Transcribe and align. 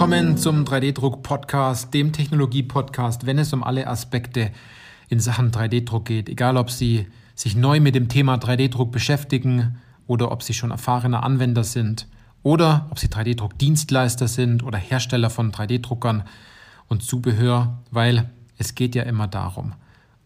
Willkommen 0.00 0.38
zum 0.38 0.64
3D-Druck-Podcast, 0.64 1.92
dem 1.92 2.14
Technologie-Podcast, 2.14 3.26
wenn 3.26 3.38
es 3.38 3.52
um 3.52 3.62
alle 3.62 3.86
Aspekte 3.86 4.50
in 5.10 5.20
Sachen 5.20 5.50
3D-Druck 5.50 6.06
geht. 6.06 6.30
Egal, 6.30 6.56
ob 6.56 6.70
Sie 6.70 7.06
sich 7.34 7.54
neu 7.54 7.80
mit 7.80 7.94
dem 7.94 8.08
Thema 8.08 8.36
3D-Druck 8.36 8.92
beschäftigen 8.92 9.76
oder 10.06 10.32
ob 10.32 10.42
Sie 10.42 10.54
schon 10.54 10.70
erfahrene 10.70 11.22
Anwender 11.22 11.64
sind 11.64 12.08
oder 12.42 12.86
ob 12.88 12.98
Sie 12.98 13.08
3D-Druck-Dienstleister 13.08 14.26
sind 14.26 14.62
oder 14.62 14.78
Hersteller 14.78 15.28
von 15.28 15.52
3D-Druckern 15.52 16.22
und 16.88 17.02
Zubehör, 17.02 17.82
weil 17.90 18.30
es 18.56 18.74
geht 18.74 18.94
ja 18.94 19.02
immer 19.02 19.28
darum, 19.28 19.74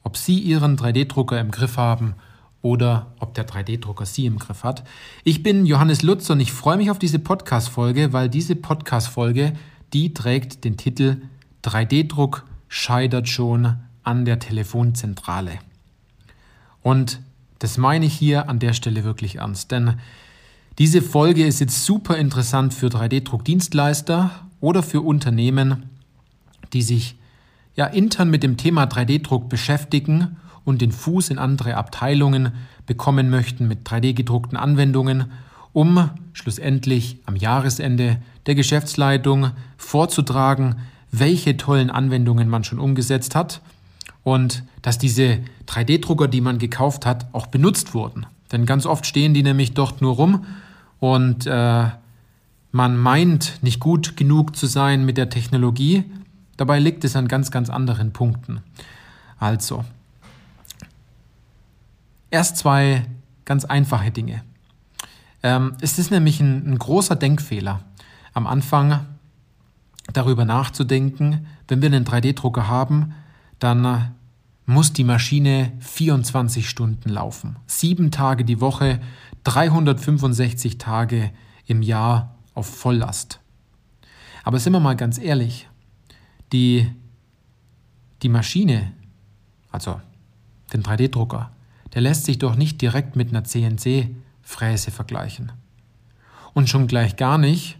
ob 0.04 0.16
Sie 0.16 0.38
Ihren 0.38 0.76
3D-Drucker 0.76 1.40
im 1.40 1.50
Griff 1.50 1.78
haben 1.78 2.14
oder 2.64 3.12
ob 3.20 3.34
der 3.34 3.46
3D-Drucker 3.46 4.06
Sie 4.06 4.24
im 4.24 4.38
Griff 4.38 4.64
hat. 4.64 4.84
Ich 5.22 5.42
bin 5.42 5.66
Johannes 5.66 6.02
Lutz 6.02 6.30
und 6.30 6.40
ich 6.40 6.50
freue 6.50 6.78
mich 6.78 6.90
auf 6.90 6.98
diese 6.98 7.18
Podcast-Folge, 7.18 8.14
weil 8.14 8.30
diese 8.30 8.56
Podcast-Folge, 8.56 9.52
die 9.92 10.14
trägt 10.14 10.64
den 10.64 10.78
Titel 10.78 11.18
3D-Druck 11.62 12.46
scheitert 12.68 13.28
schon 13.28 13.76
an 14.02 14.24
der 14.24 14.38
Telefonzentrale. 14.38 15.58
Und 16.80 17.20
das 17.58 17.76
meine 17.76 18.06
ich 18.06 18.14
hier 18.14 18.48
an 18.48 18.60
der 18.60 18.72
Stelle 18.72 19.04
wirklich 19.04 19.36
ernst, 19.36 19.70
denn 19.70 19.98
diese 20.78 21.02
Folge 21.02 21.44
ist 21.46 21.60
jetzt 21.60 21.84
super 21.84 22.16
interessant 22.16 22.72
für 22.72 22.86
3D-Druckdienstleister 22.86 24.30
oder 24.62 24.82
für 24.82 25.02
Unternehmen, 25.02 25.90
die 26.72 26.82
sich 26.82 27.16
ja 27.76 27.84
intern 27.84 28.30
mit 28.30 28.42
dem 28.42 28.56
Thema 28.56 28.84
3D-Druck 28.84 29.50
beschäftigen 29.50 30.38
und 30.64 30.80
den 30.80 30.92
Fuß 30.92 31.30
in 31.30 31.38
andere 31.38 31.76
Abteilungen 31.76 32.52
bekommen 32.86 33.30
möchten 33.30 33.68
mit 33.68 33.86
3D-gedruckten 33.86 34.56
Anwendungen, 34.56 35.26
um 35.72 36.10
schlussendlich 36.32 37.18
am 37.26 37.36
Jahresende 37.36 38.18
der 38.46 38.54
Geschäftsleitung 38.54 39.50
vorzutragen, 39.76 40.76
welche 41.10 41.56
tollen 41.56 41.90
Anwendungen 41.90 42.48
man 42.48 42.64
schon 42.64 42.78
umgesetzt 42.78 43.34
hat 43.34 43.60
und 44.22 44.64
dass 44.82 44.98
diese 44.98 45.38
3D-Drucker, 45.66 46.28
die 46.28 46.40
man 46.40 46.58
gekauft 46.58 47.06
hat, 47.06 47.26
auch 47.32 47.46
benutzt 47.46 47.94
wurden. 47.94 48.26
Denn 48.52 48.66
ganz 48.66 48.86
oft 48.86 49.06
stehen 49.06 49.34
die 49.34 49.42
nämlich 49.42 49.74
dort 49.74 50.00
nur 50.00 50.14
rum 50.14 50.44
und 50.98 51.46
äh, 51.46 51.88
man 52.72 52.96
meint 52.96 53.58
nicht 53.62 53.78
gut 53.78 54.16
genug 54.16 54.56
zu 54.56 54.66
sein 54.66 55.04
mit 55.04 55.16
der 55.16 55.30
Technologie. 55.30 56.04
Dabei 56.56 56.80
liegt 56.80 57.04
es 57.04 57.14
an 57.14 57.28
ganz, 57.28 57.50
ganz 57.50 57.70
anderen 57.70 58.12
Punkten. 58.12 58.62
Also, 59.38 59.84
Erst 62.34 62.56
zwei 62.56 63.06
ganz 63.44 63.64
einfache 63.64 64.10
Dinge. 64.10 64.42
Ähm, 65.44 65.76
es 65.80 66.00
ist 66.00 66.10
nämlich 66.10 66.40
ein, 66.40 66.68
ein 66.68 66.78
großer 66.78 67.14
Denkfehler, 67.14 67.84
am 68.32 68.48
Anfang 68.48 69.06
darüber 70.12 70.44
nachzudenken, 70.44 71.46
wenn 71.68 71.80
wir 71.80 71.86
einen 71.86 72.04
3D-Drucker 72.04 72.66
haben, 72.66 73.14
dann 73.60 73.84
äh, 73.84 73.98
muss 74.66 74.92
die 74.92 75.04
Maschine 75.04 75.74
24 75.78 76.68
Stunden 76.68 77.08
laufen. 77.08 77.54
Sieben 77.68 78.10
Tage 78.10 78.44
die 78.44 78.60
Woche, 78.60 79.00
365 79.44 80.78
Tage 80.78 81.30
im 81.66 81.82
Jahr 81.82 82.34
auf 82.54 82.66
Volllast. 82.66 83.38
Aber 84.42 84.58
sind 84.58 84.72
wir 84.72 84.80
mal 84.80 84.96
ganz 84.96 85.18
ehrlich, 85.18 85.68
die, 86.52 86.90
die 88.22 88.28
Maschine, 88.28 88.90
also 89.70 90.00
den 90.72 90.82
3D-Drucker, 90.82 91.53
der 91.94 92.02
lässt 92.02 92.24
sich 92.24 92.38
doch 92.38 92.56
nicht 92.56 92.80
direkt 92.82 93.16
mit 93.16 93.30
einer 93.30 93.44
CNC-Fräse 93.44 94.90
vergleichen. 94.90 95.52
Und 96.52 96.68
schon 96.68 96.86
gleich 96.86 97.16
gar 97.16 97.38
nicht 97.38 97.78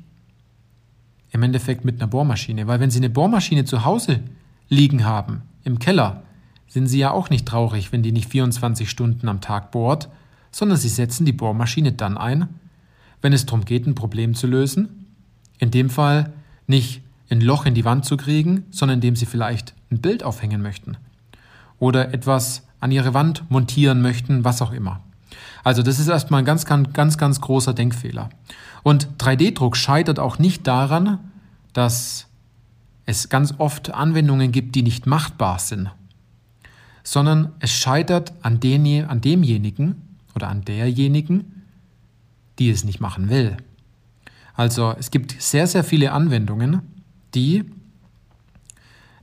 im 1.30 1.42
Endeffekt 1.42 1.84
mit 1.84 2.00
einer 2.00 2.08
Bohrmaschine, 2.08 2.66
weil 2.66 2.80
wenn 2.80 2.90
Sie 2.90 2.98
eine 2.98 3.10
Bohrmaschine 3.10 3.64
zu 3.64 3.84
Hause 3.84 4.20
liegen 4.68 5.04
haben, 5.04 5.42
im 5.64 5.78
Keller, 5.78 6.22
sind 6.68 6.86
Sie 6.86 6.98
ja 6.98 7.10
auch 7.10 7.30
nicht 7.30 7.46
traurig, 7.46 7.92
wenn 7.92 8.02
die 8.02 8.12
nicht 8.12 8.28
24 8.28 8.88
Stunden 8.88 9.28
am 9.28 9.40
Tag 9.40 9.70
bohrt, 9.70 10.08
sondern 10.50 10.78
Sie 10.78 10.88
setzen 10.88 11.26
die 11.26 11.32
Bohrmaschine 11.32 11.92
dann 11.92 12.16
ein, 12.16 12.48
wenn 13.20 13.32
es 13.32 13.46
darum 13.46 13.64
geht, 13.64 13.86
ein 13.86 13.94
Problem 13.94 14.34
zu 14.34 14.46
lösen. 14.46 15.06
In 15.58 15.70
dem 15.70 15.90
Fall 15.90 16.32
nicht 16.66 17.02
ein 17.30 17.40
Loch 17.40 17.66
in 17.66 17.74
die 17.74 17.84
Wand 17.84 18.04
zu 18.04 18.16
kriegen, 18.16 18.64
sondern 18.70 18.98
indem 18.98 19.16
Sie 19.16 19.26
vielleicht 19.26 19.74
ein 19.90 20.00
Bild 20.00 20.22
aufhängen 20.22 20.62
möchten 20.62 20.96
oder 21.78 22.14
etwas 22.14 22.66
an 22.84 22.92
ihre 22.92 23.14
Wand 23.14 23.50
montieren 23.50 24.02
möchten, 24.02 24.44
was 24.44 24.60
auch 24.60 24.70
immer. 24.70 25.00
Also 25.64 25.82
das 25.82 25.98
ist 25.98 26.08
erstmal 26.08 26.42
ein 26.42 26.44
ganz, 26.44 26.66
ganz, 26.66 26.92
ganz, 26.92 27.16
ganz 27.16 27.40
großer 27.40 27.72
Denkfehler. 27.72 28.28
Und 28.82 29.08
3D-Druck 29.16 29.78
scheitert 29.78 30.18
auch 30.18 30.38
nicht 30.38 30.66
daran, 30.66 31.18
dass 31.72 32.26
es 33.06 33.30
ganz 33.30 33.54
oft 33.56 33.94
Anwendungen 33.94 34.52
gibt, 34.52 34.74
die 34.74 34.82
nicht 34.82 35.06
machbar 35.06 35.58
sind, 35.60 35.90
sondern 37.02 37.54
es 37.58 37.72
scheitert 37.72 38.34
an, 38.42 38.60
den, 38.60 39.06
an 39.06 39.22
demjenigen 39.22 40.02
oder 40.34 40.48
an 40.48 40.62
derjenigen, 40.62 41.62
die 42.58 42.68
es 42.68 42.84
nicht 42.84 43.00
machen 43.00 43.30
will. 43.30 43.56
Also 44.52 44.94
es 44.98 45.10
gibt 45.10 45.40
sehr, 45.40 45.66
sehr 45.66 45.84
viele 45.84 46.12
Anwendungen, 46.12 46.82
die 47.34 47.64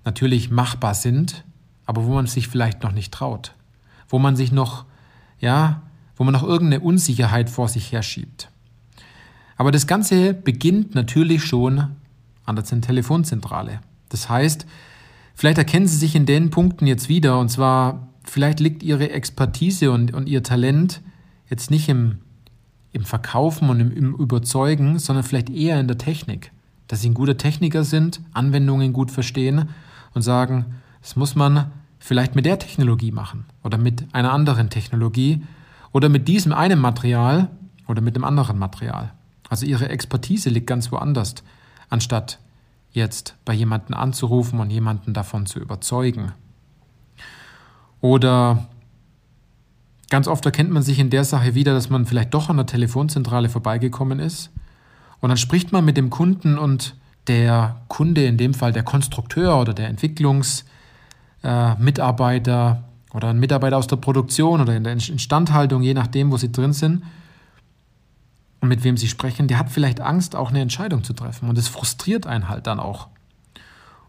natürlich 0.03 0.49
machbar 0.49 0.95
sind, 0.95 1.43
aber 1.91 2.05
wo 2.05 2.13
man 2.13 2.25
sich 2.25 2.47
vielleicht 2.47 2.83
noch 2.83 2.93
nicht 2.93 3.13
traut, 3.13 3.53
wo 4.07 4.17
man 4.17 4.37
sich 4.37 4.53
noch, 4.53 4.85
ja, 5.41 5.81
wo 6.15 6.23
man 6.23 6.31
noch 6.31 6.41
irgendeine 6.41 6.81
Unsicherheit 6.81 7.49
vor 7.49 7.67
sich 7.67 7.91
herschiebt. 7.91 8.49
Aber 9.57 9.73
das 9.73 9.87
Ganze 9.87 10.33
beginnt 10.33 10.95
natürlich 10.95 11.43
schon 11.43 11.87
an 12.45 12.55
der 12.55 12.63
Telefonzentrale. 12.63 13.81
Das 14.07 14.29
heißt, 14.29 14.65
vielleicht 15.35 15.57
erkennen 15.57 15.85
Sie 15.85 15.97
sich 15.97 16.15
in 16.15 16.25
den 16.25 16.49
Punkten 16.49 16.87
jetzt 16.87 17.09
wieder, 17.09 17.37
und 17.39 17.49
zwar, 17.49 18.07
vielleicht 18.23 18.61
liegt 18.61 18.83
Ihre 18.83 19.09
Expertise 19.09 19.91
und, 19.91 20.13
und 20.13 20.29
Ihr 20.29 20.43
Talent 20.43 21.01
jetzt 21.49 21.71
nicht 21.71 21.89
im, 21.89 22.19
im 22.93 23.03
Verkaufen 23.03 23.69
und 23.69 23.81
im, 23.81 23.91
im 23.91 24.15
Überzeugen, 24.15 24.97
sondern 24.97 25.25
vielleicht 25.25 25.49
eher 25.49 25.77
in 25.77 25.89
der 25.89 25.97
Technik. 25.97 26.53
Dass 26.87 27.01
Sie 27.01 27.09
ein 27.09 27.15
guter 27.15 27.35
Techniker 27.35 27.83
sind, 27.83 28.21
Anwendungen 28.31 28.93
gut 28.93 29.11
verstehen 29.11 29.67
und 30.13 30.21
sagen, 30.21 30.67
das 31.01 31.17
muss 31.17 31.35
man 31.35 31.69
vielleicht 32.01 32.35
mit 32.35 32.45
der 32.45 32.59
Technologie 32.59 33.11
machen 33.11 33.45
oder 33.63 33.77
mit 33.77 34.13
einer 34.13 34.33
anderen 34.33 34.69
Technologie 34.69 35.43
oder 35.93 36.09
mit 36.09 36.27
diesem 36.27 36.51
einen 36.51 36.79
Material 36.79 37.49
oder 37.87 38.01
mit 38.01 38.15
dem 38.15 38.23
anderen 38.23 38.57
Material. 38.57 39.13
Also 39.49 39.67
ihre 39.67 39.87
Expertise 39.87 40.49
liegt 40.49 40.65
ganz 40.65 40.91
woanders, 40.91 41.35
anstatt 41.89 42.39
jetzt 42.91 43.35
bei 43.45 43.53
jemandem 43.53 43.95
anzurufen 43.95 44.59
und 44.59 44.71
jemanden 44.71 45.13
davon 45.13 45.45
zu 45.45 45.59
überzeugen. 45.59 46.33
Oder 48.01 48.67
ganz 50.09 50.27
oft 50.27 50.43
erkennt 50.45 50.71
man 50.71 50.81
sich 50.81 50.97
in 50.97 51.11
der 51.11 51.23
Sache 51.23 51.53
wieder, 51.53 51.73
dass 51.73 51.91
man 51.91 52.07
vielleicht 52.07 52.33
doch 52.33 52.49
an 52.49 52.57
der 52.57 52.65
Telefonzentrale 52.65 53.47
vorbeigekommen 53.47 54.19
ist 54.19 54.49
und 55.19 55.29
dann 55.29 55.37
spricht 55.37 55.71
man 55.71 55.85
mit 55.85 55.97
dem 55.97 56.09
Kunden 56.09 56.57
und 56.57 56.95
der 57.27 57.79
Kunde, 57.89 58.25
in 58.25 58.37
dem 58.37 58.55
Fall 58.55 58.73
der 58.73 58.83
Konstrukteur 58.83 59.61
oder 59.61 59.75
der 59.75 59.93
Entwicklungs- 59.93 60.65
äh, 61.43 61.75
Mitarbeiter 61.75 62.83
oder 63.13 63.29
ein 63.29 63.39
Mitarbeiter 63.39 63.77
aus 63.77 63.87
der 63.87 63.97
Produktion 63.97 64.61
oder 64.61 64.75
in 64.75 64.83
der 64.83 64.93
Instandhaltung, 64.93 65.81
je 65.81 65.93
nachdem, 65.93 66.31
wo 66.31 66.37
sie 66.37 66.51
drin 66.51 66.73
sind 66.73 67.03
und 68.61 68.69
mit 68.69 68.83
wem 68.83 68.95
sie 68.95 69.07
sprechen, 69.07 69.47
der 69.47 69.59
hat 69.59 69.69
vielleicht 69.69 69.99
Angst, 69.99 70.35
auch 70.35 70.49
eine 70.49 70.61
Entscheidung 70.61 71.03
zu 71.03 71.13
treffen. 71.13 71.49
Und 71.49 71.57
es 71.57 71.67
frustriert 71.67 72.27
einen 72.27 72.47
halt 72.47 72.67
dann 72.67 72.79
auch. 72.79 73.07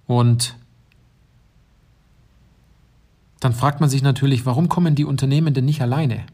Und 0.07 0.57
dann 3.41 3.53
fragt 3.53 3.81
man 3.81 3.89
sich 3.89 4.03
natürlich, 4.03 4.47
warum 4.47 4.69
kommen 4.69 4.95
die 4.95 5.05
Unternehmen 5.05 5.55
denn 5.55 5.65
nicht 5.65 5.83
alleine? 5.83 6.25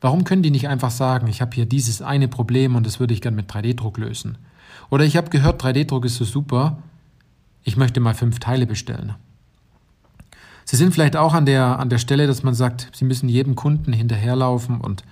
Warum 0.00 0.24
können 0.24 0.42
die 0.42 0.50
nicht 0.50 0.68
einfach 0.68 0.90
sagen, 0.90 1.28
ich 1.28 1.40
habe 1.40 1.54
hier 1.54 1.66
dieses 1.66 2.02
eine 2.02 2.26
Problem 2.26 2.74
und 2.74 2.86
das 2.86 2.98
würde 2.98 3.14
ich 3.14 3.20
gern 3.20 3.36
mit 3.36 3.52
3D-Druck 3.52 3.98
lösen? 3.98 4.38
Oder 4.90 5.04
ich 5.04 5.16
habe 5.16 5.30
gehört, 5.30 5.62
3D-Druck 5.62 6.04
ist 6.06 6.16
so 6.16 6.24
super, 6.24 6.78
ich 7.62 7.76
möchte 7.76 8.00
mal 8.00 8.14
fünf 8.14 8.40
Teile 8.40 8.66
bestellen. 8.66 9.14
Sie 10.64 10.76
sind 10.76 10.92
vielleicht 10.92 11.16
auch 11.16 11.34
an 11.34 11.46
der, 11.46 11.78
an 11.78 11.88
der 11.88 11.98
Stelle, 11.98 12.26
dass 12.26 12.42
man 12.42 12.54
sagt, 12.54 12.88
Sie 12.94 13.04
müssen 13.04 13.28
jedem 13.28 13.56
Kunden 13.56 13.92
hinterherlaufen 13.92 14.80
und 14.80 15.02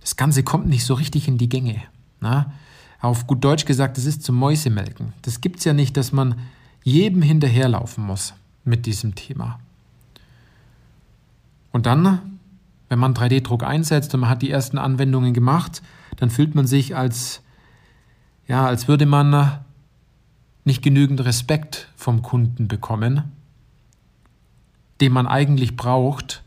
das 0.00 0.16
Ganze 0.16 0.42
kommt 0.42 0.68
nicht 0.68 0.84
so 0.84 0.94
richtig 0.94 1.28
in 1.28 1.38
die 1.38 1.48
Gänge. 1.48 1.82
Na? 2.20 2.52
Auf 3.00 3.26
gut 3.26 3.44
Deutsch 3.44 3.64
gesagt, 3.64 3.98
es 3.98 4.04
ist 4.04 4.22
zum 4.22 4.36
Mäusemelken. 4.36 5.12
Das 5.22 5.40
gibt 5.40 5.58
es 5.58 5.64
ja 5.64 5.72
nicht, 5.72 5.96
dass 5.96 6.12
man 6.12 6.36
jedem 6.82 7.22
hinterherlaufen 7.22 8.04
muss 8.04 8.34
mit 8.64 8.86
diesem 8.86 9.14
Thema. 9.14 9.60
Und 11.70 11.86
dann, 11.86 12.38
wenn 12.88 12.98
man 12.98 13.14
3D-Druck 13.14 13.62
einsetzt 13.62 14.14
und 14.14 14.20
man 14.20 14.30
hat 14.30 14.42
die 14.42 14.50
ersten 14.50 14.78
Anwendungen 14.78 15.34
gemacht, 15.34 15.82
dann 16.16 16.30
fühlt 16.30 16.54
man 16.54 16.66
sich 16.66 16.96
als, 16.96 17.42
ja, 18.46 18.66
als 18.66 18.88
würde 18.88 19.06
man 19.06 19.60
nicht 20.64 20.82
genügend 20.82 21.24
Respekt 21.24 21.88
vom 21.96 22.22
Kunden 22.22 22.68
bekommen 22.68 23.37
den 25.00 25.12
man 25.12 25.26
eigentlich 25.26 25.76
braucht, 25.76 26.42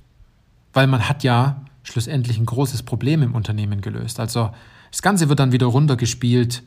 weil 0.73 0.87
man 0.87 1.07
hat 1.07 1.23
ja 1.23 1.61
schlussendlich 1.83 2.37
ein 2.37 2.45
großes 2.45 2.83
Problem 2.83 3.23
im 3.23 3.35
Unternehmen 3.35 3.81
gelöst. 3.81 4.19
Also 4.19 4.51
das 4.91 5.01
Ganze 5.01 5.29
wird 5.29 5.39
dann 5.39 5.51
wieder 5.51 5.67
runtergespielt 5.67 6.63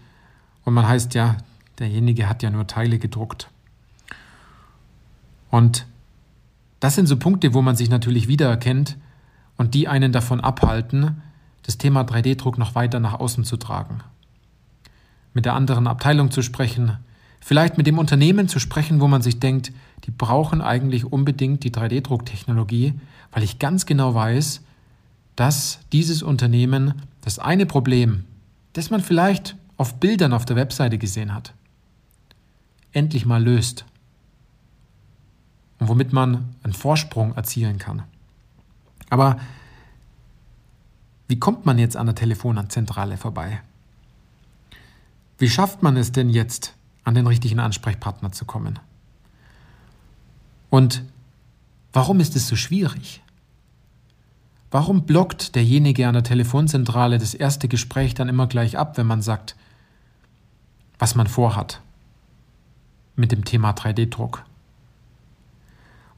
und 0.65 0.75
man 0.75 0.89
heißt 0.89 1.15
ja, 1.15 1.37
derjenige 1.79 2.29
hat 2.29 2.43
ja 2.43 2.51
nur 2.51 2.67
Teile 2.67 2.99
gedruckt. 2.99 3.51
Und 5.51 5.87
das 6.81 6.95
sind 6.97 7.07
so 7.07 7.17
Punkte, 7.17 7.55
wo 7.55 7.63
man 7.63 7.77
sich 7.77 7.89
natürlich 7.89 8.29
wiedererkennt 8.29 8.97
und 9.57 9.75
die 9.75 9.89
einen 9.89 10.13
davon 10.13 10.41
abhalten, 10.41 11.23
das 11.63 11.79
Thema 11.79 12.03
3D-Druck 12.03 12.59
noch 12.59 12.75
weiter 12.75 13.01
nach 13.01 13.15
außen 13.15 13.45
zu 13.45 13.57
tragen. 13.57 14.01
Mit 15.33 15.45
der 15.45 15.55
anderen 15.55 15.87
Abteilung 15.87 16.31
zu 16.31 16.43
sprechen, 16.43 16.99
vielleicht 17.45 17.77
mit 17.77 17.87
dem 17.87 17.99
Unternehmen 17.99 18.49
zu 18.49 18.59
sprechen, 18.59 19.03
wo 19.03 19.07
man 19.07 19.21
sich 19.21 19.39
denkt, 19.39 19.71
die 20.05 20.11
brauchen 20.11 20.63
eigentlich 20.63 21.05
unbedingt 21.05 21.63
die 21.63 21.71
3D-Drucktechnologie, 21.71 22.95
weil 23.33 23.43
ich 23.43 23.59
ganz 23.59 23.85
genau 23.85 24.15
weiß, 24.15 24.63
dass 25.37 25.81
dieses 25.93 26.23
Unternehmen 26.23 27.03
das 27.21 27.39
eine 27.39 27.67
Problem, 27.67 28.25
das 28.73 28.89
man 28.89 29.03
vielleicht 29.03 29.57
auf 29.77 29.97
Bildern 29.97 30.33
auf 30.33 30.47
der 30.47 30.57
Webseite 30.57 30.97
gesehen 30.97 31.35
hat, 31.35 31.53
endlich 32.93 33.27
mal 33.27 33.45
löst 33.45 33.85
und 35.81 35.89
womit 35.89 36.15
man 36.15 36.55
einen 36.63 36.73
Vorsprung 36.73 37.35
erzielen 37.35 37.77
kann. 37.77 38.05
Aber 39.11 39.39
wie 41.29 41.39
kommt 41.39 41.67
man 41.67 41.79
jetzt 41.79 41.99
an 41.99 42.07
der 42.07 42.15
Telefonzentrale 42.15 43.19
vorbei? 43.19 43.61
Wie 45.37 45.51
schafft 45.51 45.83
man 45.83 45.99
es 45.99 46.11
denn 46.11 46.31
jetzt, 46.31 46.75
an 47.05 47.15
den 47.15 47.27
richtigen 47.27 47.61
Ansprechpartner 47.61 48.33
zu 48.33 48.45
kommen? 48.45 48.79
Und 50.71 51.05
warum 51.93 52.21
ist 52.21 52.35
es 52.35 52.49
so 52.49 52.57
schwierig? 52.57 53.23
Warum 54.71 55.07
blockt 55.07 55.55
derjenige 55.55 56.09
an 56.09 56.15
der 56.15 56.25
Telefonzentrale 56.25 57.19
das 57.19 57.33
erste 57.33 57.69
Gespräch 57.69 58.15
dann 58.15 58.29
immer 58.29 58.49
gleich 58.49 58.77
ab, 58.77 58.99
wenn 58.99 59.07
man 59.07 59.23
sagt, 59.23 59.55
was 60.99 61.15
man 61.15 61.29
vorhat 61.29 61.81
mit 63.15 63.31
dem 63.31 63.45
Thema 63.45 63.71
3D-Druck? 63.71 64.45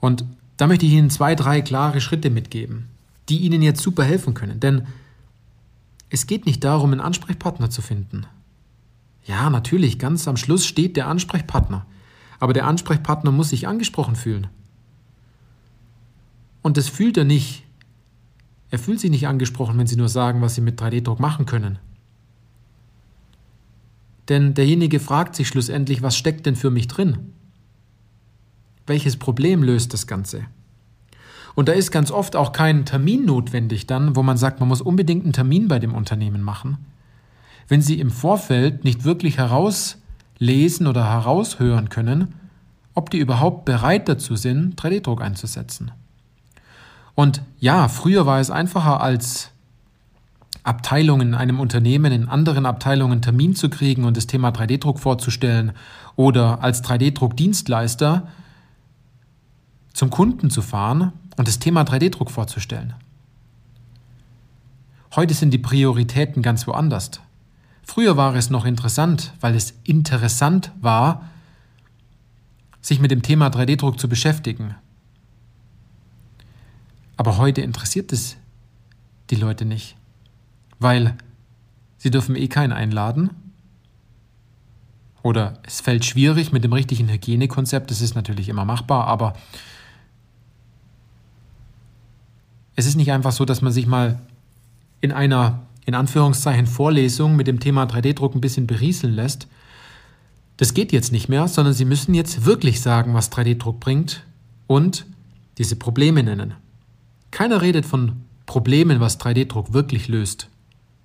Und 0.00 0.24
da 0.56 0.66
möchte 0.66 0.86
ich 0.86 0.92
Ihnen 0.92 1.10
zwei, 1.10 1.34
drei 1.34 1.60
klare 1.60 2.00
Schritte 2.00 2.30
mitgeben, 2.30 2.88
die 3.28 3.40
Ihnen 3.40 3.60
jetzt 3.60 3.82
super 3.82 4.04
helfen 4.04 4.32
können. 4.32 4.58
Denn 4.58 4.86
es 6.08 6.26
geht 6.26 6.46
nicht 6.46 6.64
darum, 6.64 6.92
einen 6.92 7.00
Ansprechpartner 7.02 7.68
zu 7.68 7.82
finden. 7.82 8.26
Ja, 9.26 9.50
natürlich, 9.50 9.98
ganz 9.98 10.28
am 10.28 10.36
Schluss 10.36 10.64
steht 10.66 10.96
der 10.96 11.08
Ansprechpartner. 11.08 11.84
Aber 12.38 12.52
der 12.52 12.66
Ansprechpartner 12.66 13.32
muss 13.32 13.50
sich 13.50 13.66
angesprochen 13.66 14.14
fühlen. 14.14 14.46
Und 16.62 16.76
das 16.76 16.88
fühlt 16.88 17.16
er 17.16 17.24
nicht, 17.24 17.64
er 18.70 18.78
fühlt 18.78 19.00
sich 19.00 19.10
nicht 19.10 19.26
angesprochen, 19.26 19.78
wenn 19.78 19.86
Sie 19.86 19.96
nur 19.96 20.08
sagen, 20.08 20.42
was 20.42 20.54
Sie 20.54 20.60
mit 20.60 20.80
3D-Druck 20.80 21.20
machen 21.20 21.46
können. 21.46 21.78
Denn 24.28 24.54
derjenige 24.54 25.00
fragt 25.00 25.36
sich 25.36 25.48
schlussendlich, 25.48 26.02
was 26.02 26.16
steckt 26.16 26.46
denn 26.46 26.56
für 26.56 26.70
mich 26.70 26.88
drin? 26.88 27.32
Welches 28.86 29.16
Problem 29.16 29.62
löst 29.62 29.92
das 29.92 30.06
Ganze? 30.06 30.42
Und 31.54 31.68
da 31.68 31.72
ist 31.72 31.90
ganz 31.90 32.10
oft 32.10 32.36
auch 32.36 32.52
kein 32.52 32.84
Termin 32.84 33.24
notwendig 33.24 33.86
dann, 33.86 34.14
wo 34.14 34.22
man 34.22 34.36
sagt, 34.36 34.60
man 34.60 34.68
muss 34.68 34.82
unbedingt 34.82 35.24
einen 35.24 35.32
Termin 35.32 35.68
bei 35.68 35.78
dem 35.78 35.94
Unternehmen 35.94 36.42
machen. 36.42 36.78
Wenn 37.68 37.82
Sie 37.82 37.98
im 38.00 38.10
Vorfeld 38.10 38.84
nicht 38.84 39.04
wirklich 39.04 39.38
herauslesen 39.38 40.86
oder 40.86 41.08
heraushören 41.08 41.88
können, 41.88 42.34
ob 42.94 43.10
die 43.10 43.18
überhaupt 43.18 43.64
bereit 43.64 44.08
dazu 44.08 44.36
sind, 44.36 44.80
3D-Druck 44.80 45.20
einzusetzen. 45.20 45.90
Und 47.14 47.42
ja, 47.58 47.88
früher 47.88 48.26
war 48.26 48.40
es 48.40 48.50
einfacher 48.50 49.00
als 49.00 49.50
Abteilungen 50.62 51.28
in 51.28 51.34
einem 51.34 51.60
Unternehmen 51.60 52.12
in 52.12 52.28
anderen 52.28 52.66
Abteilungen 52.66 53.22
Termin 53.22 53.54
zu 53.54 53.68
kriegen 53.68 54.04
und 54.04 54.16
das 54.16 54.26
Thema 54.26 54.48
3D-Druck 54.48 54.98
vorzustellen 54.98 55.72
oder 56.16 56.62
als 56.62 56.82
3D-Druck-Dienstleister 56.84 58.26
zum 59.92 60.10
Kunden 60.10 60.50
zu 60.50 60.62
fahren 60.62 61.12
und 61.36 61.46
das 61.48 61.58
Thema 61.58 61.82
3D-Druck 61.82 62.30
vorzustellen. 62.30 62.94
Heute 65.14 65.34
sind 65.34 65.52
die 65.52 65.58
Prioritäten 65.58 66.42
ganz 66.42 66.66
woanders. 66.66 67.12
Früher 67.86 68.16
war 68.16 68.34
es 68.34 68.50
noch 68.50 68.64
interessant, 68.66 69.32
weil 69.40 69.54
es 69.54 69.72
interessant 69.84 70.72
war, 70.80 71.30
sich 72.82 73.00
mit 73.00 73.12
dem 73.12 73.22
Thema 73.22 73.46
3D-Druck 73.46 73.98
zu 73.98 74.08
beschäftigen. 74.08 74.74
Aber 77.16 77.38
heute 77.38 77.62
interessiert 77.62 78.12
es 78.12 78.36
die 79.30 79.36
Leute 79.36 79.64
nicht, 79.64 79.96
weil 80.80 81.16
sie 81.96 82.10
dürfen 82.10 82.36
eh 82.36 82.48
keinen 82.48 82.72
einladen. 82.72 83.30
Oder 85.22 85.60
es 85.64 85.80
fällt 85.80 86.04
schwierig 86.04 86.52
mit 86.52 86.64
dem 86.64 86.72
richtigen 86.72 87.08
Hygienekonzept, 87.08 87.90
das 87.90 88.00
ist 88.00 88.14
natürlich 88.14 88.48
immer 88.48 88.64
machbar, 88.64 89.06
aber 89.06 89.32
es 92.74 92.86
ist 92.86 92.96
nicht 92.96 93.10
einfach 93.10 93.32
so, 93.32 93.44
dass 93.44 93.62
man 93.62 93.72
sich 93.72 93.86
mal 93.86 94.20
in 95.00 95.12
einer, 95.12 95.62
in 95.86 95.94
Anführungszeichen, 95.94 96.66
Vorlesung 96.66 97.36
mit 97.36 97.46
dem 97.46 97.60
Thema 97.60 97.84
3D-Druck 97.84 98.34
ein 98.34 98.40
bisschen 98.40 98.66
berieseln 98.66 99.14
lässt. 99.14 99.46
Das 100.56 100.74
geht 100.74 100.92
jetzt 100.92 101.12
nicht 101.12 101.28
mehr, 101.28 101.48
sondern 101.48 101.74
Sie 101.74 101.84
müssen 101.84 102.12
jetzt 102.12 102.44
wirklich 102.44 102.80
sagen, 102.80 103.14
was 103.14 103.30
3D-Druck 103.30 103.78
bringt 103.78 104.24
und 104.66 105.06
diese 105.58 105.76
Probleme 105.76 106.22
nennen. 106.22 106.54
Keiner 107.30 107.62
redet 107.62 107.86
von 107.86 108.24
Problemen, 108.46 109.00
was 109.00 109.20
3D-Druck 109.20 109.72
wirklich 109.72 110.08
löst. 110.08 110.48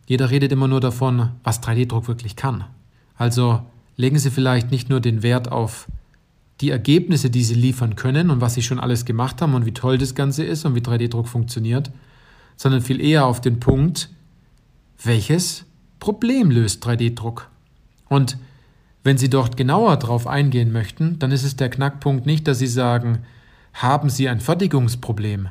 Jeder 0.08 0.30
redet 0.30 0.52
immer 0.52 0.68
nur 0.68 0.80
davon, 0.80 1.30
was 1.44 1.62
3D-Druck 1.62 2.08
wirklich 2.08 2.36
kann. 2.36 2.66
Also 3.16 3.62
legen 3.98 4.18
Sie 4.18 4.32
vielleicht 4.32 4.72
nicht 4.72 4.90
nur 4.90 5.00
den 5.00 5.22
Wert 5.22 5.52
auf 5.52 5.88
die 6.60 6.72
Ergebnisse, 6.72 7.30
die 7.30 7.44
Sie 7.44 7.54
liefern 7.54 7.96
können 7.96 8.32
und 8.32 8.42
was 8.42 8.56
Sie 8.56 8.64
schon 8.64 8.80
alles 8.80 9.06
gemacht 9.06 9.42
haben 9.42 9.54
und 9.54 9.66
wie 9.66 9.74
toll 9.74 9.98
das 9.98 10.16
Ganze 10.16 10.44
ist 10.44 10.66
und 10.66 10.76
wie 10.76 10.80
3D-Druck 10.80 11.28
funktioniert, 11.28 11.92
sondern 12.56 12.82
viel 12.82 13.00
eher 13.00 13.26
auf 13.26 13.42
den 13.42 13.60
Punkt, 13.60 14.10
welches 15.04 15.66
Problem 16.00 16.52
löst 16.52 16.86
3D-Druck? 16.86 17.50
Und 18.10 18.38
wenn 19.04 19.18
Sie 19.18 19.30
dort 19.30 19.58
genauer 19.58 19.98
drauf 19.98 20.28
eingehen 20.28 20.72
möchten, 20.72 21.18
dann 21.20 21.32
ist 21.32 21.44
es 21.44 21.56
der 21.56 21.70
Knackpunkt 21.70 22.26
nicht, 22.26 22.48
dass 22.48 22.60
Sie 22.60 22.68
sagen, 22.68 23.20
haben 23.74 24.10
Sie 24.10 24.30
ein 24.30 24.40
Fertigungsproblem, 24.40 25.50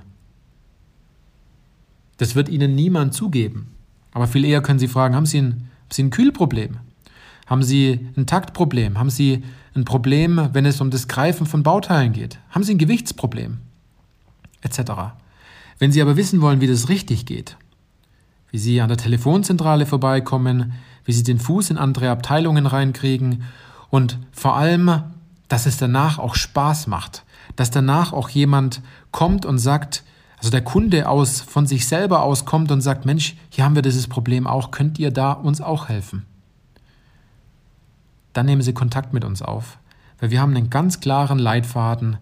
das 2.20 2.34
wird 2.34 2.50
Ihnen 2.50 2.75
niemand 2.75 3.14
zugeben. 3.14 3.75
Aber 4.12 4.26
viel 4.26 4.44
eher 4.44 4.60
können 4.60 4.78
Sie 4.78 4.88
fragen, 4.88 5.14
haben 5.14 5.25
Sie 5.25 5.38
ein, 5.38 5.52
haben 5.52 5.90
Sie 5.90 6.02
ein 6.02 6.10
Kühlproblem? 6.10 6.76
Haben 7.46 7.62
Sie 7.62 8.08
ein 8.14 8.26
Taktproblem? 8.26 8.98
Haben 8.98 9.08
Sie 9.08 9.42
ein 9.75 9.86
Problem, 9.86 10.50
wenn 10.52 10.66
es 10.66 10.82
um 10.82 10.90
das 10.90 11.08
Greifen 11.08 11.46
von 11.46 11.62
Bauteilen 11.62 12.12
geht? 12.12 12.38
Haben 12.50 12.62
Sie 12.62 12.75
ein 12.75 12.78
Gewichtsproblem? 12.78 13.58
Etc. 14.60 14.80
Wenn 15.78 15.92
Sie 15.92 16.02
aber 16.02 16.16
wissen 16.16 16.42
wollen, 16.42 16.60
wie 16.60 16.66
das 16.66 16.90
richtig 16.90 17.25
geht, 17.25 17.56
wie 18.50 18.59
Sie 18.59 18.80
an 18.80 18.88
der 18.88 18.99
Telefonzentrale 18.99 19.87
vorbeikommen, 19.87 20.73
wie 21.04 21.12
Sie 21.12 21.23
den 21.23 21.38
Fuß 21.38 21.71
in 21.71 21.78
andere 21.78 22.11
Abteilungen 22.11 22.66
reinkriegen 22.66 23.45
und 23.90 24.19
vor 24.33 24.57
allem, 24.57 25.02
dass 25.49 25.66
es 25.66 25.76
danach 25.76 26.19
auch 26.19 26.35
Spaß 26.35 26.87
macht, 26.87 27.25
dass 27.57 27.71
danach 27.71 28.12
auch 28.12 28.28
jemand 28.28 28.83
kommt 29.11 29.45
und 29.45 29.59
sagt, 29.59 30.04
also 30.38 30.50
der 30.50 30.62
Kunde 30.62 31.09
aus 31.09 31.40
von 31.40 31.66
sich 31.66 31.87
selber 31.87 32.23
aus 32.23 32.45
kommt 32.45 32.71
und 32.71 32.80
sagt, 32.80 33.04
Mensch, 33.04 33.37
hier 33.50 33.64
haben 33.64 33.75
wir 33.75 33.83
dieses 33.83 34.07
Problem 34.07 34.47
auch, 34.47 34.71
könnt 34.71 34.99
ihr 34.99 35.11
da 35.11 35.33
uns 35.33 35.61
auch 35.61 35.88
helfen? 35.88 36.25
Dann 38.33 38.47
nehmen 38.47 38.62
Sie 38.62 38.73
Kontakt 38.73 39.12
mit 39.12 39.25
uns 39.25 39.42
auf, 39.42 39.78
weil 40.19 40.30
wir 40.30 40.40
haben 40.40 40.57
einen 40.57 40.71
ganz 40.71 41.00
klaren 41.00 41.38
Leitfaden, 41.38 42.16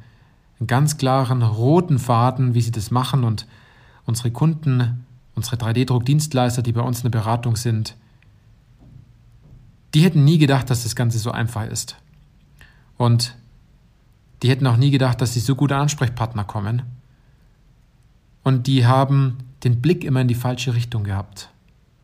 einen 0.58 0.66
ganz 0.66 0.96
klaren 0.96 1.42
roten 1.42 1.98
Faden, 1.98 2.54
wie 2.54 2.60
Sie 2.60 2.72
das 2.72 2.90
machen 2.90 3.24
und 3.24 3.46
unsere 4.04 4.30
Kunden, 4.30 5.04
unsere 5.38 5.56
3D-Druckdienstleister, 5.56 6.62
die 6.62 6.72
bei 6.72 6.82
uns 6.82 6.98
in 6.98 7.10
der 7.10 7.18
Beratung 7.18 7.56
sind, 7.56 7.96
die 9.94 10.02
hätten 10.02 10.24
nie 10.24 10.38
gedacht, 10.38 10.68
dass 10.68 10.82
das 10.82 10.94
Ganze 10.94 11.18
so 11.18 11.30
einfach 11.30 11.64
ist. 11.66 11.96
Und 12.98 13.34
die 14.42 14.50
hätten 14.50 14.66
auch 14.66 14.76
nie 14.76 14.90
gedacht, 14.90 15.20
dass 15.20 15.32
sie 15.32 15.40
so 15.40 15.54
gute 15.54 15.76
Ansprechpartner 15.76 16.44
kommen 16.44 16.82
und 18.48 18.66
die 18.66 18.86
haben 18.86 19.38
den 19.64 19.80
Blick 19.80 20.04
immer 20.04 20.20
in 20.20 20.28
die 20.28 20.34
falsche 20.34 20.74
Richtung 20.74 21.04
gehabt. 21.04 21.50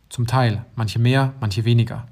Zum 0.08 0.26
Teil, 0.26 0.64
manche 0.76 0.98
mehr, 0.98 1.32
manche 1.40 1.64
weniger. 1.64 2.06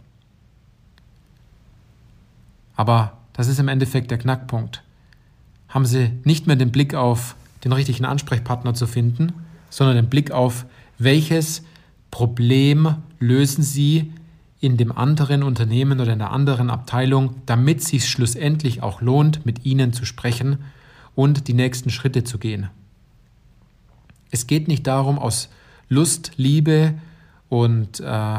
Aber 2.74 3.18
das 3.32 3.48
ist 3.48 3.58
im 3.58 3.68
Endeffekt 3.68 4.10
der 4.10 4.18
Knackpunkt. 4.18 4.82
Haben 5.68 5.86
sie 5.86 6.12
nicht 6.24 6.46
mehr 6.46 6.56
den 6.56 6.72
Blick 6.72 6.94
auf 6.94 7.36
den 7.64 7.72
richtigen 7.72 8.04
Ansprechpartner 8.04 8.74
zu 8.74 8.86
finden, 8.86 9.32
sondern 9.70 9.96
den 9.96 10.08
Blick 10.08 10.30
auf, 10.30 10.66
welches 11.04 11.62
Problem 12.10 12.96
lösen 13.18 13.62
sie 13.62 14.12
in 14.60 14.76
dem 14.76 14.92
anderen 14.92 15.42
Unternehmen 15.42 16.00
oder 16.00 16.12
in 16.12 16.20
der 16.20 16.30
anderen 16.30 16.70
Abteilung, 16.70 17.34
damit 17.46 17.80
es 17.80 17.86
sich 17.86 18.08
schlussendlich 18.08 18.82
auch 18.82 19.00
lohnt, 19.00 19.44
mit 19.44 19.64
ihnen 19.64 19.92
zu 19.92 20.04
sprechen 20.04 20.58
und 21.14 21.48
die 21.48 21.54
nächsten 21.54 21.90
Schritte 21.90 22.22
zu 22.22 22.38
gehen. 22.38 22.68
Es 24.30 24.46
geht 24.46 24.68
nicht 24.68 24.86
darum, 24.86 25.18
aus 25.18 25.48
Lust, 25.88 26.32
Liebe 26.36 26.94
und 27.48 28.00
äh, 28.00 28.38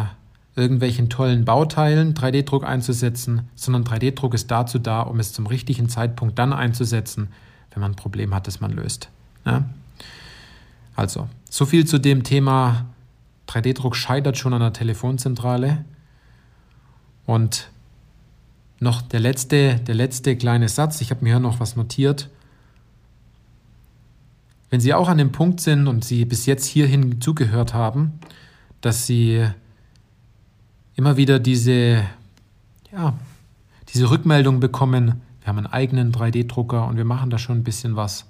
irgendwelchen 0.56 1.10
tollen 1.10 1.46
Bauteilen 1.46 2.14
3D-Druck 2.14 2.64
einzusetzen, 2.64 3.50
sondern 3.56 3.84
3D-Druck 3.84 4.34
ist 4.34 4.50
dazu 4.50 4.80
da, 4.80 5.02
um 5.02 5.20
es 5.20 5.34
zum 5.34 5.46
richtigen 5.46 5.90
Zeitpunkt 5.90 6.40
dann 6.40 6.54
einzusetzen, 6.54 7.30
wenn 7.72 7.82
man 7.82 7.92
ein 7.92 7.96
Problem 7.96 8.34
hat, 8.34 8.48
das 8.48 8.60
man 8.60 8.72
löst. 8.72 9.10
Ja? 9.46 9.66
Also, 10.96 11.28
so 11.54 11.68
viel 11.68 11.86
zu 11.86 12.00
dem 12.00 12.24
Thema 12.24 12.88
3D-Druck 13.48 13.96
scheitert 13.96 14.40
schon 14.40 14.56
an 14.56 14.62
der 14.62 14.74
Telefonzentrale. 14.74 15.86
Und 17.28 17.70
noch 18.80 19.04
der 19.04 19.20
letzte, 19.20 19.76
der 19.76 19.94
letzte 19.94 20.36
kleine 20.36 20.68
Satz, 20.68 21.00
ich 21.00 21.12
habe 21.12 21.24
mir 21.24 21.34
hier 21.34 21.40
noch 21.40 21.60
was 21.60 21.76
notiert. 21.76 22.32
Wenn 24.72 24.80
Sie 24.80 24.96
auch 24.96 25.08
an 25.08 25.20
dem 25.20 25.32
Punkt 25.32 25.62
sind 25.62 25.88
und 25.88 26.04
Sie 26.04 26.26
bis 26.26 26.48
jetzt 26.48 26.66
hierhin 26.66 27.22
zugehört 27.22 27.76
haben, 27.76 28.14
dass 28.82 29.06
Sie 29.06 29.46
immer 30.96 31.18
wieder 31.18 31.38
diese, 31.38 32.04
ja, 32.92 33.14
diese 33.90 34.10
Rückmeldung 34.10 34.60
bekommen, 34.60 35.22
wir 35.42 35.48
haben 35.50 35.60
einen 35.60 35.68
eigenen 35.68 36.12
3D-Drucker 36.12 36.88
und 36.88 36.98
wir 36.98 37.06
machen 37.06 37.30
da 37.30 37.38
schon 37.38 37.60
ein 37.60 37.64
bisschen 37.64 37.96
was. 37.96 38.26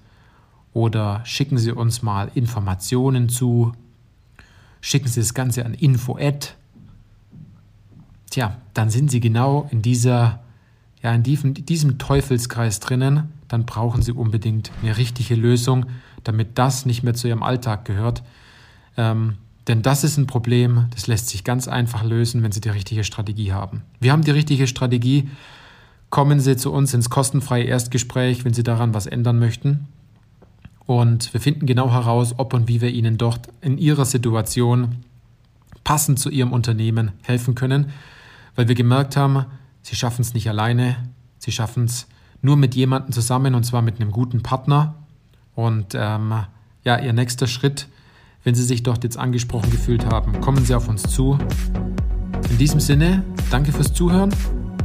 Oder 0.74 1.22
schicken 1.26 1.58
Sie 1.58 1.72
uns 1.72 2.02
mal 2.02 2.32
Informationen 2.36 3.30
zu. 3.30 3.74
Schicken 4.82 5.08
Sie 5.08 5.20
das 5.20 5.34
Ganze 5.34 5.66
an 5.66 5.74
info@ 5.74 6.56
tja, 8.34 8.58
dann 8.74 8.90
sind 8.90 9.12
Sie 9.12 9.20
genau 9.20 9.68
in 9.72 9.82
dieser, 9.82 10.40
ja, 11.02 11.14
in 11.14 11.24
diesem, 11.24 11.54
diesem 11.54 11.98
Teufelskreis 11.98 12.80
drinnen. 12.80 13.32
Dann 13.48 13.66
brauchen 13.66 14.02
Sie 14.02 14.12
unbedingt 14.12 14.72
eine 14.82 14.98
richtige 14.98 15.36
Lösung, 15.36 15.86
damit 16.24 16.58
das 16.58 16.86
nicht 16.86 17.04
mehr 17.04 17.14
zu 17.14 17.28
Ihrem 17.28 17.44
Alltag 17.44 17.86
gehört. 17.86 18.24
Ähm, 18.98 19.36
denn 19.68 19.82
das 19.82 20.04
ist 20.04 20.18
ein 20.18 20.28
Problem, 20.28 20.88
das 20.90 21.08
lässt 21.08 21.30
sich 21.30 21.44
ganz 21.44 21.68
einfach 21.68 22.04
lösen, 22.04 22.44
wenn 22.44 22.52
Sie 22.52 22.60
die 22.60 22.70
richtige 22.70 23.04
Strategie 23.04 23.54
haben. 23.54 23.84
Wir 24.00 24.12
haben 24.12 24.24
die 24.24 24.32
richtige 24.32 24.68
Strategie. 24.68 25.30
Kommen 26.10 26.40
Sie 26.40 26.58
zu 26.58 26.72
uns 26.72 26.94
ins 26.94 27.10
kostenfreie 27.10 27.64
Erstgespräch, 27.64 28.46
wenn 28.46 28.54
Sie 28.54 28.64
daran 28.64 28.94
was 28.94 29.06
ändern 29.06 29.40
möchten. 29.40 29.88
Und 30.86 31.34
wir 31.34 31.40
finden 31.40 31.66
genau 31.66 31.92
heraus, 31.92 32.36
ob 32.38 32.54
und 32.54 32.68
wie 32.68 32.82
wir 32.82 32.90
Ihnen 32.90 33.18
dort 33.18 33.48
in 33.62 33.78
Ihrer 33.78 34.06
Situation 34.06 34.98
passend 35.84 36.20
zu 36.20 36.30
Ihrem 36.30 36.52
Unternehmen 36.52 37.12
helfen 37.24 37.56
können, 37.56 37.92
weil 38.56 38.68
wir 38.68 38.76
gemerkt 38.76 39.16
haben, 39.18 39.46
Sie 39.82 39.96
schaffen 39.96 40.22
es 40.22 40.34
nicht 40.34 40.50
alleine, 40.50 40.98
Sie 41.40 41.52
schaffen 41.52 41.86
es 41.86 42.08
nur 42.42 42.58
mit 42.58 42.76
jemandem 42.76 43.12
zusammen 43.12 43.56
und 43.56 43.64
zwar 43.64 43.82
mit 43.82 44.00
einem 44.00 44.12
guten 44.12 44.44
Partner. 44.44 44.96
Und 45.56 45.94
ähm, 45.96 46.34
ja, 46.84 47.00
Ihr 47.00 47.14
nächster 47.14 47.48
Schritt 47.48 47.88
wenn 48.44 48.56
Sie 48.56 48.64
sich 48.64 48.84
dort 48.84 49.04
jetzt 49.04 49.18
angesprochen 49.18 49.72
gefühlt 49.72 50.06
haben, 50.06 50.40
kommen 50.42 50.66
Sie 50.66 50.76
auf 50.76 50.88
uns 50.88 51.04
zu. 51.04 51.38
In 52.50 52.58
diesem 52.58 52.80
Sinne, 52.80 53.24
danke 53.50 53.72
fürs 53.72 53.94
Zuhören 53.94 54.34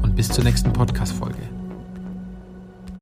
und 0.02 0.14
bis 0.14 0.28
zur 0.28 0.44
nächsten 0.44 0.72
Podcast-Folge. 0.72 1.57